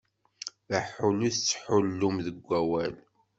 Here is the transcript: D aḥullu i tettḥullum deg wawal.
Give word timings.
D 0.69 0.71
aḥullu 0.79 1.23
i 1.27 1.29
tettḥullum 1.35 2.15
deg 2.25 2.37
wawal. 2.47 2.95